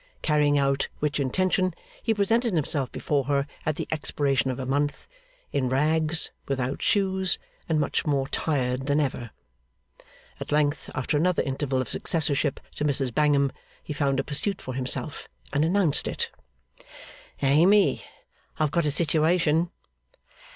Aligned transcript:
Carrying 0.23 0.57
out 0.57 0.87
which 0.97 1.19
intention, 1.19 1.75
he 2.01 2.11
presented 2.11 2.55
himself 2.55 2.91
before 2.91 3.25
her 3.25 3.45
at 3.67 3.75
the 3.75 3.87
expiration 3.91 4.49
of 4.49 4.57
a 4.59 4.65
month, 4.65 5.07
in 5.51 5.69
rags, 5.69 6.31
without 6.47 6.81
shoes, 6.81 7.37
and 7.69 7.79
much 7.79 8.03
more 8.03 8.27
tired 8.29 8.87
than 8.87 8.99
ever. 8.99 9.29
At 10.39 10.51
length, 10.51 10.89
after 10.95 11.17
another 11.17 11.43
interval 11.43 11.81
of 11.81 11.87
successorship 11.91 12.59
to 12.77 12.83
Mrs 12.83 13.13
Bangham, 13.13 13.51
he 13.83 13.93
found 13.93 14.19
a 14.19 14.23
pursuit 14.23 14.59
for 14.59 14.73
himself, 14.73 15.27
and 15.53 15.63
announced 15.63 16.07
it. 16.07 16.31
'Amy, 17.43 18.03
I 18.57 18.63
have 18.63 18.71
got 18.71 18.85
a 18.87 18.89
situation. 18.89 19.69